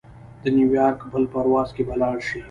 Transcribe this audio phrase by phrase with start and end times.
[0.43, 2.39] د نیویارک بل پرواز کې به لاړشې.